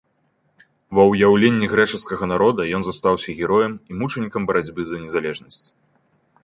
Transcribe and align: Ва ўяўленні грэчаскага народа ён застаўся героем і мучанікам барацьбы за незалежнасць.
Ва 0.99 1.03
ўяўленні 1.11 1.69
грэчаскага 1.73 2.25
народа 2.33 2.61
ён 2.79 2.87
застаўся 2.89 3.37
героем 3.43 3.73
і 3.93 4.01
мучанікам 4.01 4.41
барацьбы 4.51 4.81
за 4.93 4.97
незалежнасць. 5.05 5.63